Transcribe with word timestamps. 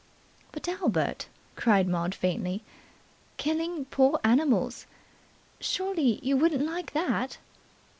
"But, 0.51 0.67
Albert," 0.67 1.27
cried 1.55 1.87
Maud 1.87 2.15
faintly. 2.15 2.63
"Killing 3.37 3.85
poor 3.85 4.19
animals. 4.23 4.87
Surely 5.59 6.19
you 6.23 6.35
wouldn't 6.35 6.65
like 6.65 6.93
that?" 6.93 7.37